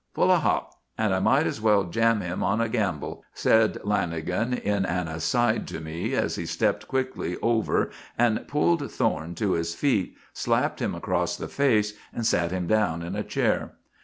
"Full 0.15 0.31
of 0.31 0.41
hop; 0.41 0.73
and 0.97 1.13
I 1.13 1.19
might 1.19 1.45
as 1.45 1.61
well 1.61 1.83
jam 1.83 2.21
him 2.21 2.41
on 2.43 2.59
a 2.59 2.67
gamble," 2.67 3.23
said 3.35 3.75
Lanagan, 3.83 4.59
in 4.59 4.83
an 4.83 5.07
aside 5.07 5.67
to 5.67 5.79
me 5.79 6.15
as 6.15 6.37
he 6.37 6.45
stepped 6.47 6.87
quickly 6.87 7.37
over 7.43 7.91
and 8.17 8.47
pulled 8.47 8.91
Thorne 8.91 9.35
to 9.35 9.51
his 9.51 9.75
feet, 9.75 10.15
slapped 10.33 10.81
him 10.81 10.95
across 10.95 11.37
the 11.37 11.47
face, 11.47 11.93
and 12.11 12.25
sat 12.25 12.49
him 12.49 12.65
down 12.65 13.03
in 13.03 13.15
a 13.15 13.21
chair. 13.23 13.73